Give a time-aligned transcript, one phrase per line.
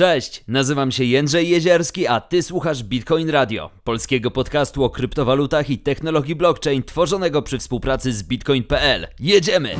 [0.00, 5.78] Cześć, nazywam się Jędrzej Jezierski, a ty słuchasz Bitcoin Radio, polskiego podcastu o kryptowalutach i
[5.78, 9.06] technologii blockchain tworzonego przy współpracy z bitcoin.pl.
[9.18, 9.76] Jedziemy!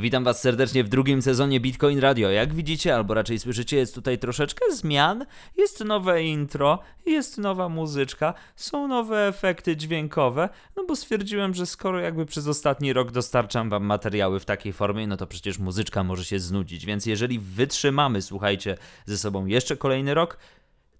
[0.00, 2.30] Witam Was serdecznie w drugim sezonie Bitcoin Radio.
[2.30, 5.26] Jak widzicie, albo raczej słyszycie, jest tutaj troszeczkę zmian.
[5.56, 10.48] Jest nowe intro, jest nowa muzyczka, są nowe efekty dźwiękowe.
[10.76, 15.06] No bo stwierdziłem, że skoro jakby przez ostatni rok dostarczam Wam materiały w takiej formie,
[15.06, 16.86] no to przecież muzyczka może się znudzić.
[16.86, 20.38] Więc jeżeli wytrzymamy, słuchajcie, ze sobą jeszcze kolejny rok,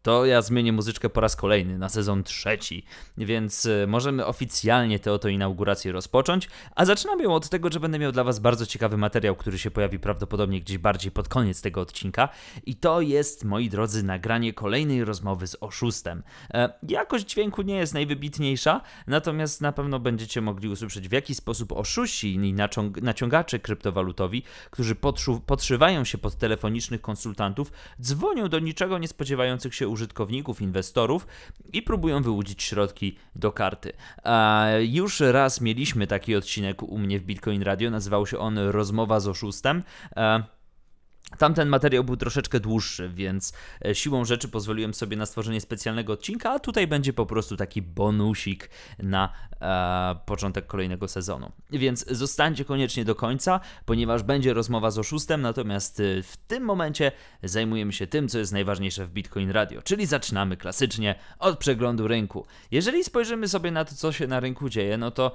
[0.09, 2.85] to ja zmienię muzyczkę po raz kolejny na sezon trzeci,
[3.19, 7.99] więc y, możemy oficjalnie tę oto inaugurację rozpocząć, a zaczynamy ją od tego, że będę
[7.99, 11.81] miał dla Was bardzo ciekawy materiał, który się pojawi prawdopodobnie gdzieś bardziej pod koniec tego
[11.81, 12.29] odcinka
[12.67, 16.23] i to jest, moi drodzy, nagranie kolejnej rozmowy z oszustem.
[16.55, 21.73] E, jakość dźwięku nie jest najwybitniejsza, natomiast na pewno będziecie mogli usłyszeć w jaki sposób
[21.73, 22.55] oszuści i
[23.03, 24.95] naciągacze kryptowalutowi, którzy
[25.47, 29.98] podszywają się pod telefonicznych konsultantów, dzwonią do niczego nie spodziewających się użytkowników,
[30.61, 31.27] inwestorów
[31.73, 33.93] i próbują wyłudzić środki do karty.
[34.81, 39.29] Już raz mieliśmy taki odcinek u mnie w Bitcoin Radio, nazywał się on Rozmowa z
[39.29, 39.83] oszustem.
[41.39, 43.53] Tamten materiał był troszeczkę dłuższy, więc
[43.85, 47.83] e, siłą rzeczy pozwoliłem sobie na stworzenie specjalnego odcinka, a tutaj będzie po prostu taki
[47.83, 51.53] bonusik na e, początek kolejnego sezonu.
[51.71, 57.13] Więc zostańcie koniecznie do końca, ponieważ będzie rozmowa z oszustem, natomiast e, w tym momencie
[57.43, 62.47] zajmujemy się tym, co jest najważniejsze w Bitcoin Radio, czyli zaczynamy klasycznie od przeglądu rynku.
[62.71, 65.35] Jeżeli spojrzymy sobie na to, co się na rynku dzieje, no to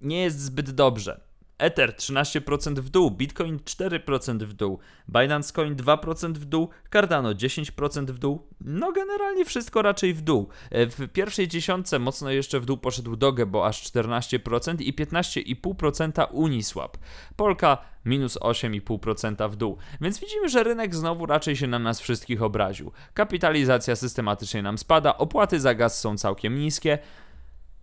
[0.00, 1.31] nie jest zbyt dobrze.
[1.62, 8.06] Ether 13% w dół, Bitcoin 4% w dół, Binance Coin 2% w dół, Cardano 10%
[8.06, 8.46] w dół.
[8.60, 10.48] No generalnie wszystko raczej w dół.
[10.70, 16.26] E, w pierwszej dziesiątce mocno jeszcze w dół poszedł Doge, bo aż 14% i 15,5%
[16.30, 16.96] Uniswap.
[17.36, 19.76] Polka minus 8,5% w dół.
[20.00, 22.92] Więc widzimy, że rynek znowu raczej się na nas wszystkich obraził.
[23.14, 26.98] Kapitalizacja systematycznie nam spada, opłaty za gaz są całkiem niskie.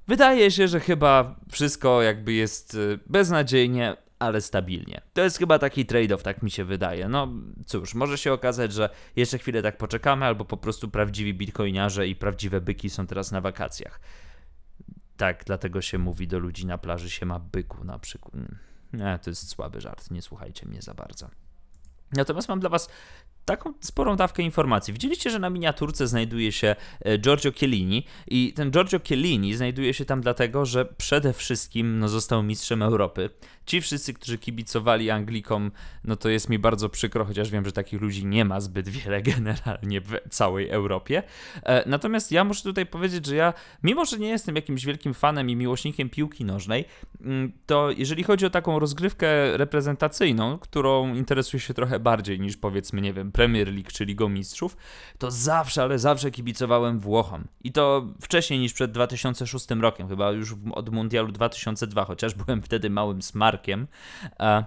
[0.10, 5.02] Wydaje się, że chyba wszystko jakby jest y, beznadziejnie, ale stabilnie.
[5.14, 7.10] To jest chyba taki trade-off, tak mi się wydaje.
[7.10, 7.28] No
[7.66, 12.16] cóż, może się okazać, że jeszcze chwilę tak poczekamy, albo po prostu prawdziwi bitcoiniarze i
[12.16, 14.00] prawdziwe byki są teraz na wakacjach.
[15.18, 18.34] Tak, dlatego się mówi do ludzi na plaży się ma byku na przykład.
[18.94, 21.30] Nie, to jest słaby żart, nie słuchajcie mnie za bardzo.
[22.12, 22.90] Natomiast mam dla Was
[23.50, 24.94] taką sporą dawkę informacji.
[24.94, 30.06] Widzieliście, że na miniaturce znajduje się e, Giorgio Chiellini i ten Giorgio Chiellini znajduje się
[30.06, 33.30] tam dlatego, że przede wszystkim no, został mistrzem Europy.
[33.66, 35.72] Ci wszyscy, którzy kibicowali Anglikom,
[36.04, 39.22] no to jest mi bardzo przykro, chociaż wiem, że takich ludzi nie ma zbyt wiele
[39.36, 41.24] generalnie w całej Europie.
[41.64, 45.50] E, natomiast ja muszę tutaj powiedzieć, że ja, mimo że nie jestem jakimś wielkim fanem
[45.50, 46.86] i miłośnikiem piłki nożnej,
[47.22, 53.02] mm, to jeżeli chodzi o taką rozgrywkę reprezentacyjną, którą interesuje się trochę bardziej niż powiedzmy,
[53.02, 54.78] nie wiem, Premier League czy Ligą Mistrzów,
[55.18, 57.48] to zawsze, ale zawsze kibicowałem Włochom.
[57.64, 62.90] I to wcześniej niż przed 2006 rokiem, chyba już od Mundialu 2002, chociaż byłem wtedy
[62.90, 63.88] małym smarkiem.
[64.40, 64.64] E,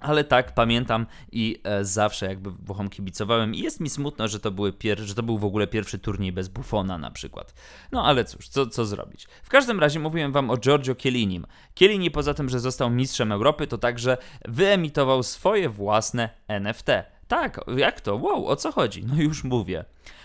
[0.00, 4.50] ale tak, pamiętam i e, zawsze jakby Włochom kibicowałem i jest mi smutno, że to,
[4.50, 7.54] były pier- że to był w ogóle pierwszy turniej bez Buffona na przykład.
[7.92, 9.28] No ale cóż, co, co zrobić.
[9.42, 11.46] W każdym razie mówiłem wam o Giorgio Chiellinim.
[11.78, 14.16] Chiellini poza tym, że został mistrzem Europy, to także
[14.48, 16.86] wyemitował swoje własne NFT.
[17.32, 18.16] Tak, jak to?
[18.16, 19.04] Wow, o co chodzi?
[19.04, 19.84] No już mówię.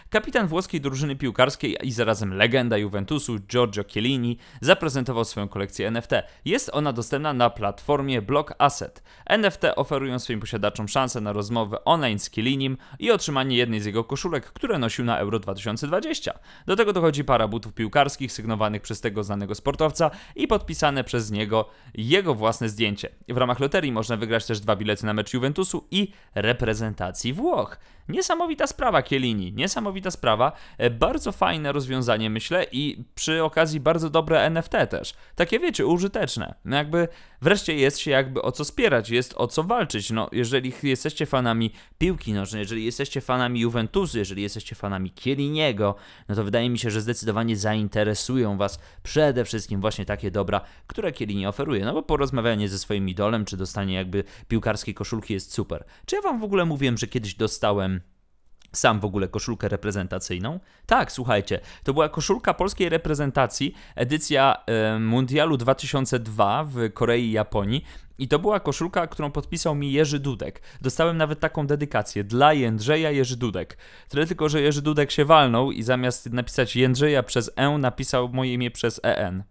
[0.10, 6.12] Kapitan włoskiej drużyny piłkarskiej i zarazem legenda Juventusu Giorgio Chiellini zaprezentował swoją kolekcję NFT.
[6.46, 9.04] Jest ona dostępna na platformie Block Asset.
[9.26, 14.04] NFT oferują swoim posiadaczom szansę na rozmowę online z Chiellinim i otrzymanie jednej z jego
[14.04, 16.40] koszulek, które nosił na Euro 2020.
[16.66, 21.70] Do tego dochodzi para butów piłkarskich sygnowanych przez tego znanego sportowca i podpisane przez niego
[21.94, 23.10] jego własne zdjęcie.
[23.30, 27.78] W ramach loterii można wygrać też dwa bilety na mecz Juventusu i reprezentacji Włoch.
[28.10, 34.42] Niesamowita sprawa Kielini, niesamowita sprawa, e, bardzo fajne rozwiązanie myślę i przy okazji bardzo dobre
[34.42, 35.14] NFT też.
[35.36, 36.56] Takie wiecie, użyteczne.
[36.66, 37.08] No jakby
[37.42, 40.10] wreszcie jest się jakby o co spierać, jest o co walczyć.
[40.12, 45.96] No jeżeli jesteście fanami piłki nożnej, jeżeli jesteście fanami Juventusu, jeżeli jesteście fanami Kieliniego,
[46.30, 51.12] no to wydaje mi się, że zdecydowanie zainteresują was przede wszystkim właśnie takie dobra, które
[51.12, 51.86] Kielini oferuje.
[51.86, 55.86] No bo porozmawianie ze swoim idolem, czy dostanie jakby piłkarskiej koszulki jest super.
[56.06, 57.97] Czy ja wam w ogóle mówiłem, że kiedyś dostałem
[58.78, 60.60] sam w ogóle koszulkę reprezentacyjną.
[60.86, 67.84] Tak, słuchajcie, to była koszulka polskiej reprezentacji, edycja e, Mundialu 2002 w Korei i Japonii.
[68.20, 70.62] I to była koszulka, którą podpisał mi Jerzy Dudek.
[70.82, 73.78] Dostałem nawet taką dedykację dla Jędrzeja Jerzy Dudek.
[74.10, 78.54] Tyle tylko, że Jerzy Dudek się walnął i zamiast napisać Jędrzeja przez E napisał moje
[78.54, 79.44] imię przez EN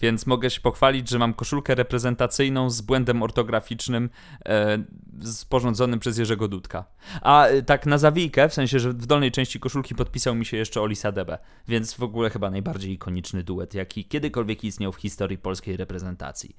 [0.00, 4.10] więc mogę się pochwalić, że mam koszulkę reprezentacyjną z błędem ortograficznym
[4.46, 4.78] e,
[5.24, 6.84] sporządzonym przez Jerzego Dudka.
[7.22, 10.56] A e, tak na zawijkę, w sensie, że w dolnej części koszulki podpisał mi się
[10.56, 11.38] jeszcze Olisa Debe,
[11.68, 16.56] więc w ogóle chyba najbardziej ikoniczny duet, jaki kiedykolwiek istniał w historii polskiej reprezentacji.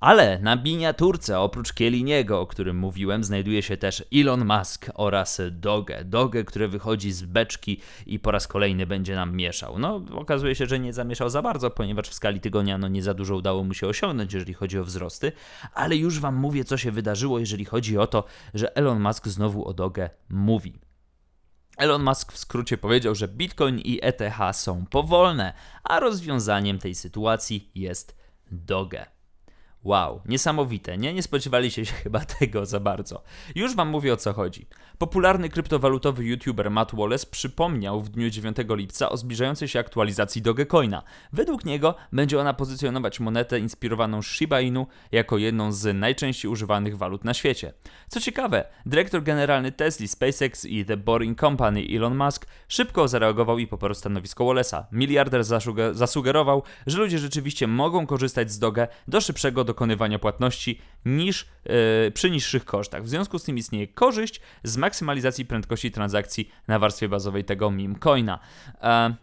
[0.00, 6.04] Ale na miniaturce, oprócz Kieliniego, o którym mówiłem, znajduje się też Elon Musk oraz Doge.
[6.04, 9.78] Doge, który wychodzi z beczki i po raz kolejny będzie nam mieszał.
[9.78, 13.14] No, okazuje się, że nie zamieszał za bardzo, ponieważ w skali tygodnia no, nie za
[13.14, 15.32] dużo udało mu się osiągnąć, jeżeli chodzi o wzrosty.
[15.74, 18.24] Ale już wam mówię, co się wydarzyło, jeżeli chodzi o to,
[18.54, 20.78] że Elon Musk znowu o Doge mówi.
[21.76, 25.52] Elon Musk w skrócie powiedział, że Bitcoin i ETH są powolne,
[25.84, 28.16] a rozwiązaniem tej sytuacji jest
[28.50, 29.06] Doge.
[29.84, 31.14] Wow, niesamowite, nie?
[31.14, 33.22] Nie spodziewaliście się chyba tego za bardzo.
[33.54, 34.66] Już wam mówię o co chodzi.
[34.98, 41.02] Popularny kryptowalutowy youtuber Matt Wallace przypomniał w dniu 9 lipca o zbliżającej się aktualizacji Dogecoina.
[41.32, 47.24] Według niego będzie ona pozycjonować monetę inspirowaną Shiba Inu jako jedną z najczęściej używanych walut
[47.24, 47.72] na świecie.
[48.08, 53.66] Co ciekawe, dyrektor generalny Tesla, SpaceX i The Boring Company Elon Musk szybko zareagował i
[53.66, 54.84] poparł stanowisko Wallace'a.
[54.92, 55.44] Miliarder
[55.92, 62.30] zasugerował, że ludzie rzeczywiście mogą korzystać z Doge do szybszego dokonywania płatności niż yy, przy
[62.30, 63.04] niższych kosztach.
[63.04, 67.94] W związku z tym istnieje korzyść z maksymalizacji prędkości transakcji na warstwie bazowej tego meme
[67.94, 68.38] coina.
[68.82, 69.14] E,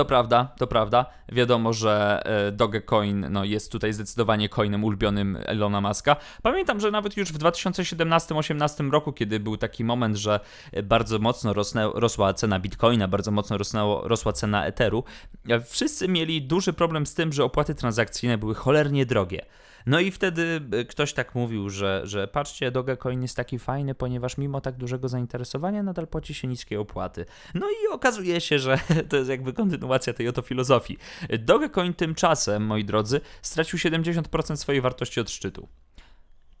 [0.00, 1.06] to prawda, to prawda.
[1.32, 6.16] Wiadomo, że e, Dogecoin no, jest tutaj zdecydowanie coinem ulubionym Elona Muska.
[6.42, 10.40] Pamiętam, że nawet już w 2017-2018 roku, kiedy był taki moment, że
[10.82, 15.04] bardzo mocno rosnę, rosła cena Bitcoina, bardzo mocno rosnęło, rosła cena Etheru,
[15.48, 19.46] e, wszyscy mieli duży problem z tym, że opłaty transakcyjne były cholernie drogie.
[19.86, 24.38] No i wtedy e, ktoś tak mówił, że, że patrzcie, Dogecoin jest taki fajny, ponieważ
[24.38, 27.26] mimo tak dużego zainteresowania nadal płaci się niskie opłaty.
[27.54, 28.78] No i okazuje się, że
[29.08, 30.98] to jest jakby kontynuacja tej oto filozofii.
[31.38, 35.68] Dogecoin tymczasem, moi drodzy, stracił 70% swojej wartości od szczytu.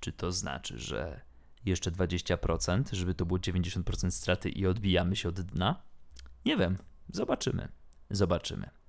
[0.00, 1.20] Czy to znaczy, że
[1.64, 5.82] jeszcze 20%, żeby to było 90% straty i odbijamy się od dna?
[6.44, 6.76] Nie wiem.
[7.12, 7.68] Zobaczymy.
[8.10, 8.79] Zobaczymy.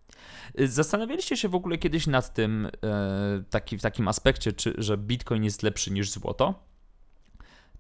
[0.58, 5.44] Zastanawialiście się w ogóle kiedyś nad tym, e, taki, w takim aspekcie, czy, że Bitcoin
[5.44, 6.72] jest lepszy niż złoto?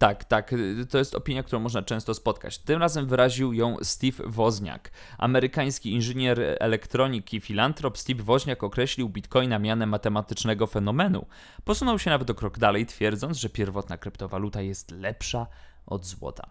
[0.01, 0.55] Tak, tak,
[0.89, 2.57] to jest opinia, którą można często spotkać.
[2.57, 4.91] Tym razem wyraził ją Steve Wozniak.
[5.17, 11.25] Amerykański inżynier elektroniki filantrop Steve Wozniak określił bitcoina mianem matematycznego fenomenu.
[11.63, 15.47] Posunął się nawet o krok dalej, twierdząc, że pierwotna kryptowaluta jest lepsza
[15.85, 16.49] od złota.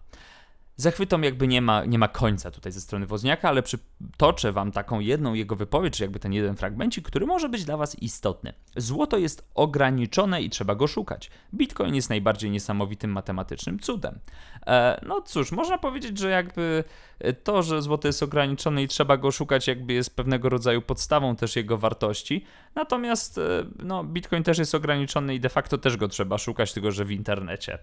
[0.75, 4.99] Zachwytom jakby nie ma, nie ma końca tutaj ze strony Wozniaka, ale przytoczę wam taką
[4.99, 8.53] jedną jego wypowiedź, czy jakby ten jeden fragmencik, który może być dla was istotny.
[8.75, 11.31] Złoto jest ograniczone i trzeba go szukać.
[11.53, 14.19] Bitcoin jest najbardziej niesamowitym matematycznym cudem.
[14.67, 16.83] E, no cóż, można powiedzieć, że jakby
[17.43, 21.55] to, że złoto jest ograniczone i trzeba go szukać, jakby jest pewnego rodzaju podstawą też
[21.55, 22.45] jego wartości.
[22.75, 23.41] Natomiast e,
[23.79, 27.11] no, Bitcoin też jest ograniczony i de facto też go trzeba szukać, tylko że w
[27.11, 27.77] internecie.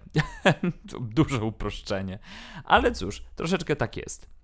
[1.15, 2.19] Duże uproszczenie.
[2.63, 4.38] Ale cóż, troszeczkę tak jest.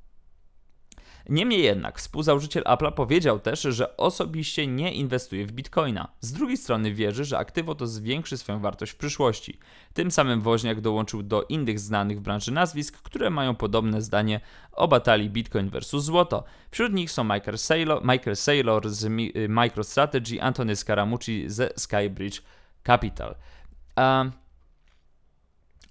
[1.29, 6.07] Niemniej jednak współzałożyciel Apple'a powiedział też, że osobiście nie inwestuje w bitcoina.
[6.21, 9.59] Z drugiej strony wierzy, że aktywo to zwiększy swoją wartość w przyszłości.
[9.93, 14.39] Tym samym Woźniak dołączył do innych znanych w branży nazwisk, które mają podobne zdanie
[14.71, 16.43] o batalii Bitcoin versus złoto.
[16.71, 19.05] Wśród nich są Michael Saylor, Michael Saylor z
[19.49, 22.41] MicroStrategy, Antony Scaramucci ze Skybridge
[22.83, 23.35] Capital.
[23.97, 24.44] Um,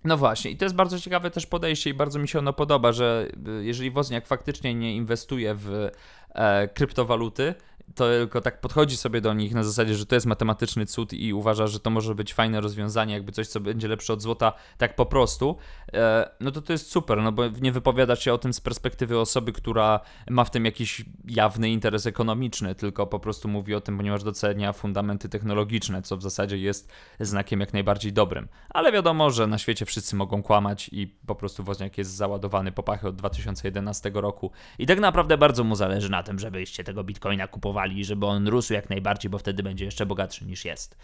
[0.05, 2.93] no właśnie, i to jest bardzo ciekawe też podejście i bardzo mi się ono podoba,
[2.93, 3.29] że
[3.61, 5.91] y, jeżeli Wozniak faktycznie nie inwestuje w
[6.35, 7.55] e, kryptowaluty,
[7.95, 11.35] to tylko tak podchodzi sobie do nich na zasadzie, że to jest matematyczny cud i
[11.35, 14.97] uważa, że to może być fajne rozwiązanie, jakby coś, co będzie lepsze od złota, tak
[14.97, 15.57] po prostu,
[15.93, 19.19] e, no to to jest super, no bo nie wypowiada się o tym z perspektywy
[19.19, 20.01] osoby, która
[20.31, 24.73] ma w tym jakiś jawny interes ekonomiczny, tylko po prostu mówi o tym, ponieważ docenia
[24.73, 28.49] fundamenty technologiczne, co w zasadzie jest znakiem jak najbardziej dobrym.
[28.71, 32.83] Ale wiadomo, że na świecie wszyscy mogą kłamać i po prostu Wozniak jest załadowany po
[32.83, 37.49] pachy od 2011 roku i tak naprawdę bardzo mu zależy na tym, żebyście tego bitcoina
[37.49, 37.74] kupowali
[38.05, 40.97] żeby on rósł jak najbardziej, bo wtedy będzie jeszcze bogatszy niż jest.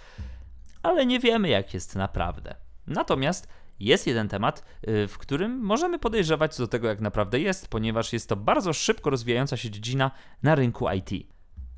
[0.82, 2.54] Ale nie wiemy, jak jest naprawdę.
[2.86, 3.48] Natomiast
[3.80, 8.12] jest jeden temat, y, w którym możemy podejrzewać co do tego, jak naprawdę jest, ponieważ
[8.12, 10.10] jest to bardzo szybko rozwijająca się dziedzina
[10.42, 11.10] na rynku IT.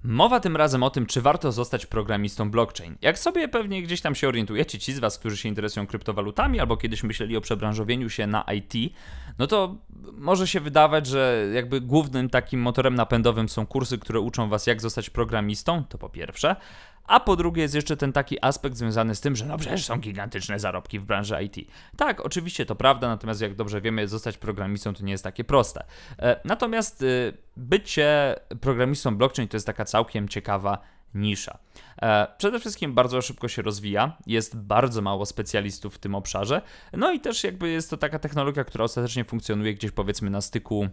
[0.04, 2.96] Mowa tym razem o tym, czy warto zostać programistą blockchain.
[3.02, 6.76] Jak sobie pewnie gdzieś tam się orientujecie, ci z Was, którzy się interesują kryptowalutami albo
[6.76, 8.94] kiedyś myśleli o przebranżowieniu się na IT,
[9.38, 9.76] no to
[10.12, 14.80] może się wydawać, że jakby głównym takim motorem napędowym są kursy, które uczą Was, jak
[14.80, 16.56] zostać programistą, to po pierwsze.
[17.04, 19.98] A po drugie jest jeszcze ten taki aspekt związany z tym, że no przecież są
[19.98, 21.56] gigantyczne zarobki w branży IT.
[21.96, 25.84] Tak, oczywiście to prawda, natomiast jak dobrze wiemy, zostać programistą to nie jest takie proste.
[26.18, 30.78] E, natomiast y, bycie programistą blockchain to jest taka całkiem ciekawa
[31.14, 31.58] nisza.
[32.02, 37.12] E, przede wszystkim bardzo szybko się rozwija, jest bardzo mało specjalistów w tym obszarze, no
[37.12, 40.88] i też jakby jest to taka technologia, która ostatecznie funkcjonuje gdzieś powiedzmy na styku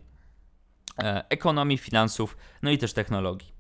[0.98, 3.54] e, ekonomii, finansów, no i też technologii.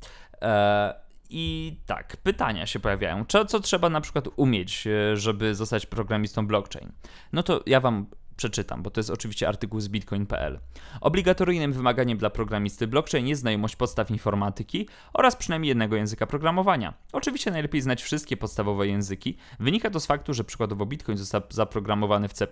[1.29, 3.25] I tak, pytania się pojawiają.
[3.27, 6.91] Co, co trzeba na przykład umieć, e, żeby zostać programistą blockchain?
[7.33, 8.05] No to ja Wam
[8.39, 10.59] przeczytam, bo to jest oczywiście artykuł z bitcoin.pl.
[11.01, 16.93] Obligatoryjnym wymaganiem dla programisty blockchain jest znajomość podstaw informatyki oraz przynajmniej jednego języka programowania.
[17.13, 19.37] Oczywiście najlepiej znać wszystkie podstawowe języki.
[19.59, 22.47] Wynika to z faktu, że przykładowo Bitcoin został zaprogramowany w C++,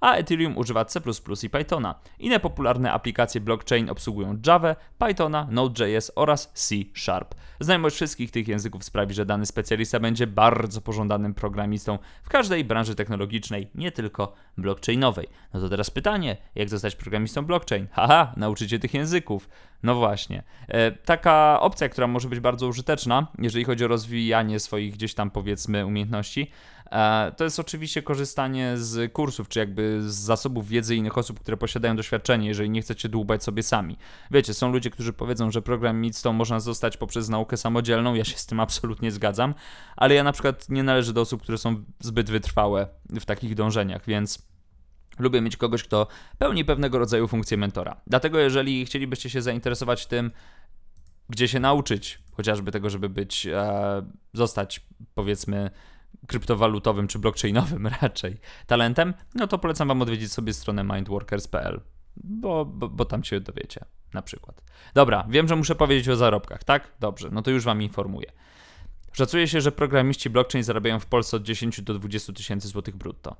[0.00, 1.00] a Ethereum używa C++
[1.42, 1.94] i Pythona.
[2.18, 7.34] Inne popularne aplikacje blockchain obsługują Java, Pythona, Node.js oraz C Sharp.
[7.60, 12.94] Znajomość wszystkich tych języków sprawi, że dany specjalista będzie bardzo pożądanym programistą w każdej branży
[12.94, 15.09] technologicznej, nie tylko blockchainowej.
[15.54, 17.86] No to teraz pytanie, jak zostać programistą blockchain?
[17.92, 19.48] Haha, nauczycie tych języków.
[19.82, 20.42] No właśnie.
[20.68, 25.30] E, taka opcja, która może być bardzo użyteczna, jeżeli chodzi o rozwijanie swoich gdzieś tam
[25.30, 26.50] powiedzmy umiejętności,
[26.90, 31.56] e, to jest oczywiście korzystanie z kursów, czy jakby z zasobów wiedzy innych osób, które
[31.56, 33.96] posiadają doświadczenie, jeżeli nie chcecie dłubać sobie sami.
[34.30, 38.46] Wiecie, są ludzie, którzy powiedzą, że programistą można zostać poprzez naukę samodzielną, ja się z
[38.46, 39.54] tym absolutnie zgadzam,
[39.96, 44.02] ale ja na przykład nie należę do osób, które są zbyt wytrwałe w takich dążeniach,
[44.06, 44.49] więc
[45.20, 46.06] Lubię mieć kogoś, kto
[46.38, 48.00] pełni pewnego rodzaju funkcję mentora.
[48.06, 50.30] Dlatego, jeżeli chcielibyście się zainteresować tym,
[51.28, 54.80] gdzie się nauczyć, chociażby tego, żeby być, e, zostać
[55.14, 55.70] powiedzmy
[56.26, 58.36] kryptowalutowym czy blockchainowym raczej
[58.66, 61.80] talentem, no to polecam Wam odwiedzić sobie stronę mindworkers.pl,
[62.16, 63.84] bo, bo, bo tam się dowiecie,
[64.14, 64.62] na przykład.
[64.94, 66.92] Dobra, wiem, że muszę powiedzieć o zarobkach, tak?
[67.00, 68.32] Dobrze, no to już Wam informuję.
[69.12, 73.36] Szacuje się, że programiści blockchain zarabiają w Polsce od 10 do 20 tysięcy złotych brutto.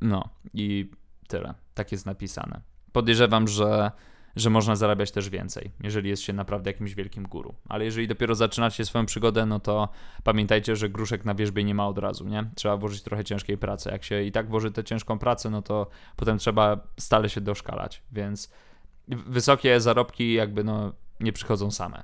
[0.00, 0.90] No i
[1.28, 1.54] tyle.
[1.74, 2.60] Tak jest napisane.
[2.92, 3.90] Podejrzewam, że,
[4.36, 7.54] że można zarabiać też więcej, jeżeli jest się naprawdę jakimś wielkim guru.
[7.68, 9.88] Ale jeżeli dopiero zaczynacie swoją przygodę, no to
[10.24, 12.50] pamiętajcie, że gruszek na wierzbie nie ma od razu, nie?
[12.54, 13.90] Trzeba włożyć trochę ciężkiej pracy.
[13.90, 18.02] Jak się i tak włoży tę ciężką pracę, no to potem trzeba stale się doszkalać,
[18.12, 18.50] więc
[19.08, 22.02] wysokie zarobki jakby no nie przychodzą same.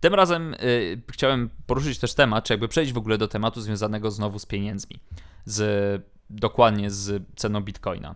[0.00, 4.10] Tym razem y, chciałem poruszyć też temat, czy jakby przejść w ogóle do tematu związanego
[4.10, 5.00] znowu z pieniędzmi,
[5.44, 8.14] z dokładnie z ceną bitcoina.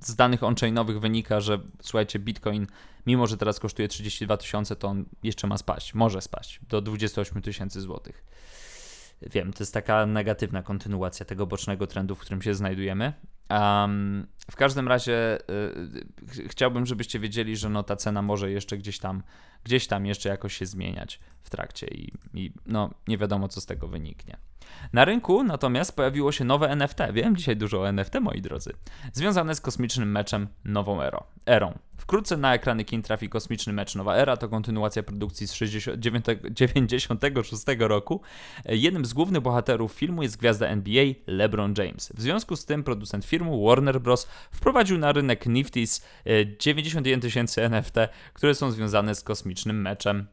[0.00, 2.66] Z danych on-chainowych wynika, że słuchajcie, bitcoin,
[3.06, 7.42] mimo że teraz kosztuje 32 tysiące, to on jeszcze ma spaść, może spaść do 28
[7.42, 8.24] tysięcy złotych.
[9.22, 13.12] Wiem, to jest taka negatywna kontynuacja tego bocznego trendu, w którym się znajdujemy.
[13.50, 15.38] Um, w każdym razie
[16.38, 19.22] y, chciałbym, żebyście wiedzieli, że no, ta cena może jeszcze gdzieś tam,
[19.66, 23.66] gdzieś tam jeszcze jakoś się zmieniać w trakcie i, i no, nie wiadomo, co z
[23.66, 24.36] tego wyniknie.
[24.92, 26.98] Na rynku natomiast pojawiło się nowe NFT.
[27.12, 28.72] Wiem dzisiaj dużo o NFT, moi drodzy.
[29.12, 31.78] Związane z kosmicznym meczem Nową Ero, Erą.
[31.96, 34.36] Wkrótce na ekrany kin trafi kosmiczny mecz Nowa Era.
[34.36, 38.20] To kontynuacja produkcji z 1996 roku.
[38.64, 42.12] Jednym z głównych bohaterów filmu jest gwiazda NBA LeBron James.
[42.14, 44.28] W związku z tym producent filmu Warner Bros.
[44.50, 46.02] wprowadził na rynek Nifty's
[46.58, 47.94] 91 tysięcy NFT,
[48.32, 50.26] które są związane z kosmicznym meczem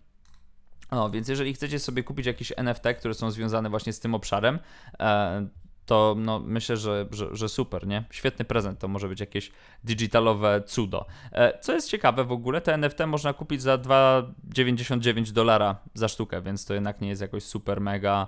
[0.96, 4.60] no, więc jeżeli chcecie sobie kupić jakieś NFT, które są związane właśnie z tym obszarem,
[5.00, 5.48] e,
[5.86, 8.04] to no, myślę, że, że, że, super, nie?
[8.12, 9.52] Świetny prezent, to może być jakieś
[9.84, 11.06] digitalowe cudo.
[11.32, 16.42] E, co jest ciekawe w ogóle, te NFT można kupić za 2,99 dolara za sztukę,
[16.42, 18.28] więc to jednak nie jest jakoś super mega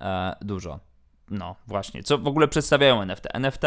[0.00, 0.80] e, dużo.
[1.30, 2.02] No, właśnie.
[2.02, 3.26] Co w ogóle przedstawiają NFT?
[3.32, 3.62] NFT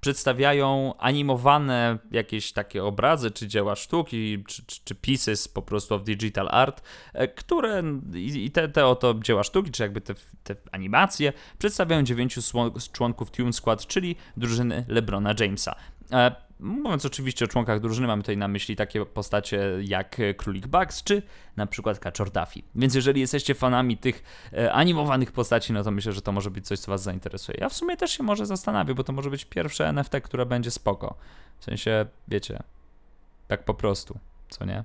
[0.00, 6.04] przedstawiają animowane jakieś takie obrazy, czy dzieła sztuki, czy, czy, czy pieces po prostu of
[6.04, 7.82] digital art, e, które
[8.14, 12.40] i te, te oto dzieła sztuki, czy jakby te, te animacje przedstawiają dziewięciu
[12.92, 15.76] członków Tune Squad, czyli drużyny LeBrona Jamesa.
[16.12, 21.02] E, Mówiąc oczywiście o członkach drużyny, mamy tutaj na myśli takie postacie jak Królik Bugs
[21.02, 21.22] czy
[21.56, 22.60] na przykład Kaczor Duffy.
[22.74, 26.66] Więc jeżeli jesteście fanami tych e, animowanych postaci, no to myślę, że to może być
[26.66, 27.58] coś, co Was zainteresuje.
[27.60, 30.70] Ja w sumie też się może zastanawiam, bo to może być pierwsze NFT, które będzie
[30.70, 31.14] spoko.
[31.58, 32.62] W sensie, wiecie,
[33.48, 34.18] tak po prostu,
[34.48, 34.84] co nie?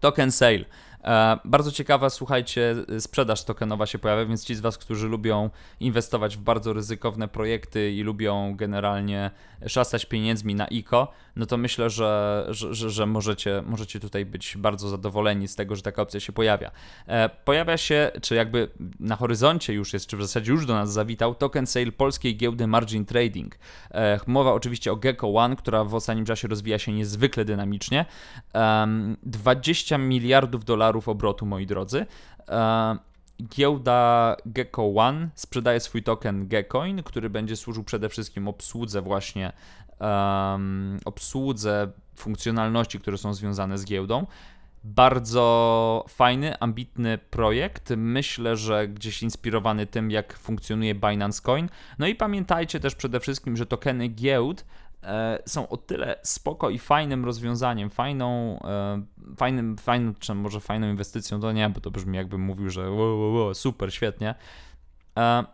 [0.00, 0.64] Token sale.
[1.06, 6.36] E, bardzo ciekawa, słuchajcie, sprzedaż tokenowa się pojawia, więc ci z Was, którzy lubią inwestować
[6.36, 9.30] w bardzo ryzykowne projekty i lubią generalnie
[9.66, 14.56] szastać pieniędzmi na ICO, no to myślę, że, że, że, że możecie, możecie tutaj być
[14.56, 16.70] bardzo zadowoleni z tego, że taka opcja się pojawia.
[17.06, 18.70] E, pojawia się, czy jakby
[19.00, 22.66] na horyzoncie już jest, czy w zasadzie już do nas zawitał, token sale polskiej giełdy
[22.66, 23.58] Margin Trading.
[23.90, 28.04] E, mowa oczywiście o Gecko One, która w ostatnim czasie rozwija się niezwykle dynamicznie.
[29.22, 32.06] 20 miliardów dolarów obrotu, moi drodzy.
[32.48, 32.96] E,
[33.42, 39.52] giełda Gecko One sprzedaje swój token Geckoin, który będzie służył przede wszystkim obsłudze właśnie
[41.04, 44.26] obsłudze funkcjonalności, które są związane z giełdą.
[44.84, 47.92] Bardzo fajny, ambitny projekt.
[47.96, 51.68] Myślę, że gdzieś inspirowany tym, jak funkcjonuje Binance Coin.
[51.98, 54.64] No i pamiętajcie też przede wszystkim, że tokeny giełd
[55.46, 59.02] są o tyle spoko i fajnym rozwiązaniem, fajną, e,
[59.36, 63.34] fajnym, fajnym, czy może fajną inwestycją, to nie, bo to brzmi jakbym mówił, że wow,
[63.34, 64.34] wow, super, świetnie.
[65.18, 65.44] E,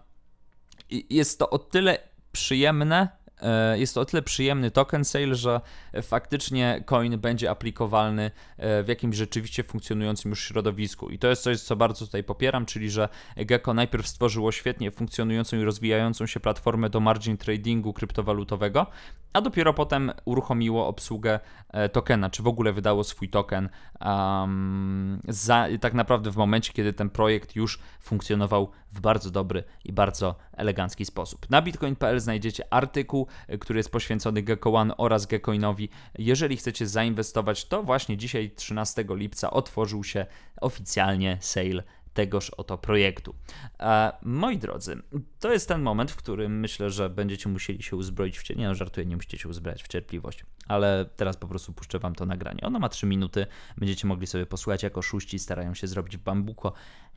[1.11, 1.99] jest to o tyle
[2.33, 5.61] przyjemne, E, jest to o tyle przyjemny token sale, że
[6.03, 11.11] faktycznie coin będzie aplikowalny e, w jakimś rzeczywiście funkcjonującym już środowisku.
[11.11, 15.57] I to jest coś, co bardzo tutaj popieram, czyli że Gecko najpierw stworzyło świetnie funkcjonującą
[15.57, 18.87] i rozwijającą się platformę do margin tradingu kryptowalutowego,
[19.33, 23.69] a dopiero potem uruchomiło obsługę e, tokena, czy w ogóle wydało swój token
[24.05, 29.93] um, za, tak naprawdę w momencie, kiedy ten projekt już funkcjonował w bardzo dobry i
[29.93, 31.51] bardzo elegancki sposób.
[31.51, 35.89] Na bitcoin.pl znajdziecie artykuł, e, który jest poświęcony Gecko One oraz Geckoinowi.
[36.19, 40.27] Jeżeli chcecie zainwestować, to właśnie dzisiaj 13 lipca otworzył się
[40.61, 41.83] oficjalnie sale
[42.15, 43.35] tegoż oto projektu.
[43.81, 45.03] E, moi drodzy,
[45.41, 48.59] to jest ten moment, w którym myślę, że będziecie musieli się uzbroić w cierpliwość.
[48.63, 52.15] Nie no, żartuję, nie musicie się uzbrać w cierpliwość, ale teraz po prostu puszczę wam
[52.15, 52.61] to nagranie.
[52.63, 56.73] Ono ma 3 minuty, będziecie mogli sobie posłuchać, jak oszuści starają się zrobić w bambuko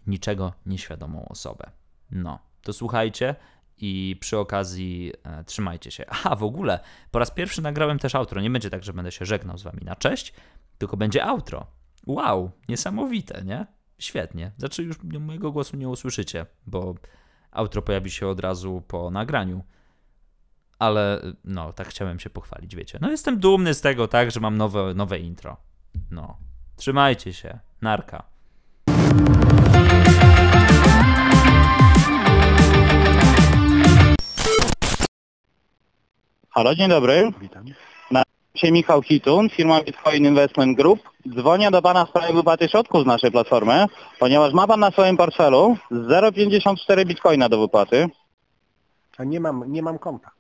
[0.08, 1.72] niczego nieświadomą osobę.
[2.12, 3.36] No, to słuchajcie
[3.78, 6.06] i przy okazji e, trzymajcie się.
[6.24, 6.80] A w ogóle
[7.12, 8.42] po raz pierwszy nagrałem też outro.
[8.42, 10.34] Nie będzie tak, że będę się żegnał z wami na cześć,
[10.78, 11.68] tylko będzie outro.
[12.08, 13.66] Wow, niesamowite, nie?
[14.00, 14.52] Świetnie.
[14.58, 16.96] Znaczy już mojego głosu nie usłyszycie, bo
[17.52, 19.64] outro pojawi się od razu po nagraniu.
[20.80, 22.98] Ale no, tak chciałem się pochwalić, wiecie.
[23.02, 25.58] No jestem dumny z tego, tak, że mam nowe, nowe intro.
[26.12, 26.38] No.
[26.76, 27.60] Trzymajcie się.
[27.82, 28.24] Narka.
[36.50, 37.32] Halo, dzień dobry.
[37.42, 37.66] Witam.
[38.56, 41.00] Się Michał Hitun, firma Bitcoin Investment Group.
[41.28, 43.86] Dzwonię do Pana w sprawie wypłaty środków z naszej platformy,
[44.20, 48.10] ponieważ ma Pan na swoim portfelu 0,54 Bitcoina do wypłaty.
[49.18, 50.32] A nie mam, nie mam konta.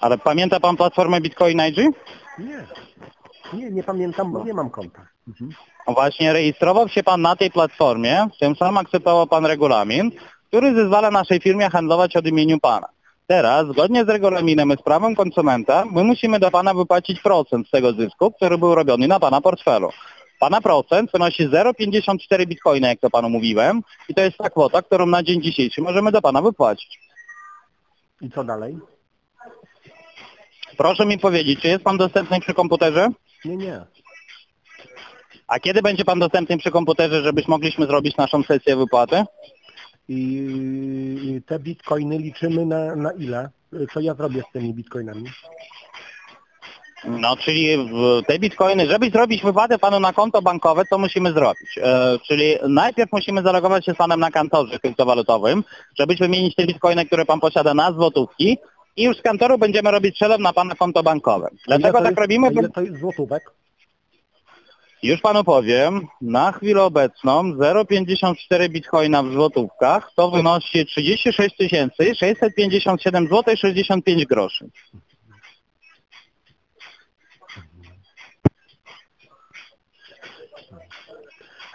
[0.00, 1.76] Ale pamięta Pan platformę Bitcoin IG?
[2.38, 2.66] Nie.
[3.52, 5.06] Nie, nie pamiętam, bo nie mam konta.
[5.28, 5.50] Mhm.
[5.86, 10.10] Właśnie rejestrował się Pan na tej platformie, tym samym akceptował Pan regulamin,
[10.48, 12.88] który zezwala naszej firmie handlować od imieniu Pana.
[13.30, 17.70] Teraz, zgodnie z regulaminem i z prawem konsumenta, my musimy do Pana wypłacić procent z
[17.70, 19.90] tego zysku, który był robiony na Pana portfelu.
[20.40, 25.06] Pana procent wynosi 0,54 bitcoina, jak to Panu mówiłem, i to jest ta kwota, którą
[25.06, 27.00] na dzień dzisiejszy możemy do Pana wypłacić.
[28.20, 28.78] I co dalej?
[30.76, 33.08] Proszę mi powiedzieć, czy jest Pan dostępny przy komputerze?
[33.44, 33.80] Nie, nie.
[35.48, 39.24] A kiedy będzie Pan dostępny przy komputerze, żebyśmy mogliśmy zrobić naszą sesję wypłaty?
[40.08, 43.50] I te bitcoiny liczymy na, na ile?
[43.94, 45.24] Co ja zrobię z tymi bitcoinami?
[47.04, 47.90] No, czyli
[48.26, 51.78] te bitcoiny, żeby zrobić wypłatę Panu na konto bankowe, to musimy zrobić.
[51.82, 55.64] E, czyli najpierw musimy zalogować się z Panem na kantorze kryptowalutowym,
[55.98, 58.58] żeby wymienić te bitcoiny, które Pan posiada na złotówki
[58.96, 61.48] i już z kantoru będziemy robić przelew na Pana konto bankowe.
[61.66, 62.52] Dlaczego tak jest, robimy?
[62.52, 63.50] Ile to jest złotówek?
[65.02, 71.56] Już Panu powiem, na chwilę obecną 0,54 bitcoina w złotówkach to wynosi 36
[72.18, 74.70] 657 zł 65 groszy.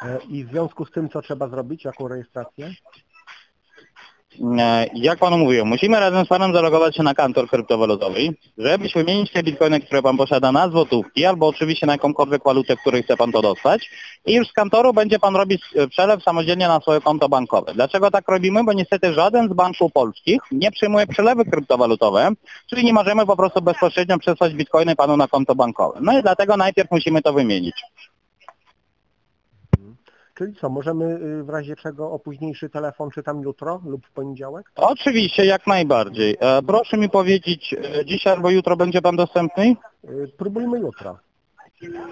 [0.02, 1.86] E, I w związku z tym, co trzeba zrobić?
[1.86, 2.74] Jaką rejestrację?
[4.60, 8.20] E, Jak Panu mówiłem, musimy razem z Panem zalogować się na kantor kryptowalutowy,
[8.58, 12.82] żeby wymienić te bitcoiny, które Pan posiada na złotówki, albo oczywiście na jakąkolwiek walutę, w
[12.82, 13.90] której chce Pan to dostać.
[14.26, 17.74] I już z kantoru będzie Pan robić e, przelew samodzielnie na swoje konto bankowe.
[17.74, 18.64] Dlaczego tak robimy?
[18.64, 22.30] Bo niestety żaden z banków polskich nie przyjmuje przelewy kryptowalutowe,
[22.70, 26.00] czyli nie możemy po prostu bezpośrednio przesłać bitcoiny Panu na konto bankowe.
[26.02, 27.76] No i dlatego najpierw musimy to wymienić.
[30.38, 34.12] Czyli co, możemy y, w razie czego o późniejszy telefon, czy tam jutro lub w
[34.12, 34.72] poniedziałek?
[34.76, 36.38] Oczywiście, jak najbardziej.
[36.40, 39.76] E, Proszę mi powiedzieć, e, dzisiaj albo jutro będzie Pan dostępny?
[40.06, 41.18] Y, Próbujmy jutro.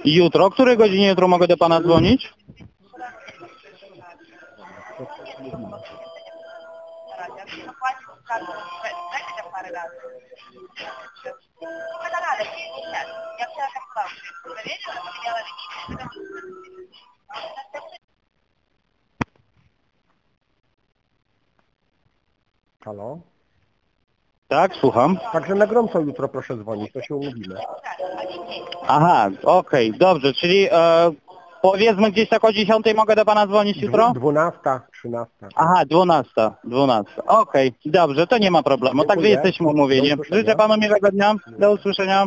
[0.06, 2.34] Jutro, o której godzinie jutro mogę do pana dzwonić?
[22.86, 23.20] Halo?
[24.48, 25.18] Tak, słucham.
[25.32, 27.56] Także na gorąco jutro proszę dzwonić, to się umówimy.
[28.88, 31.12] Aha, okej, dobrze, czyli e,
[31.62, 34.10] powiedzmy gdzieś tak o 10 mogę do pana dzwonić jutro?
[34.10, 34.60] Dwu- 12,
[34.94, 35.34] 13.
[35.56, 36.32] Aha, 12,
[36.64, 37.12] 12.
[37.28, 39.30] Okej, dobrze, to nie ma problemu, także Dziękuję.
[39.30, 40.14] jesteśmy umówieni.
[40.14, 40.38] Usłyszenia.
[40.42, 42.26] Życzę panu miłego dnia, do usłyszenia.